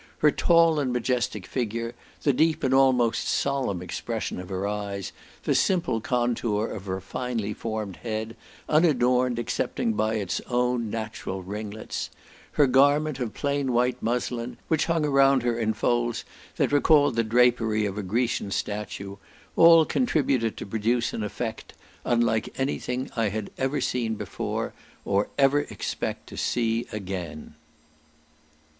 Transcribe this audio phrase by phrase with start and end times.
[0.17, 1.93] Her tall and majestic figure,
[2.23, 5.11] the deep and almost solemn expression of her eyes,
[5.43, 8.35] the simple contour of her finely formed head,
[8.67, 12.09] unadorned excepting by its own natural ringlets;
[12.53, 16.25] her garment of plain white muslin, which hung around her in folds
[16.55, 19.17] that recalled the drapery of a Grecian statue,
[19.55, 21.73] all contributed to produce an effect,
[22.05, 24.73] unlike anything I had ever seen before,
[25.05, 27.53] or ever expect to see again.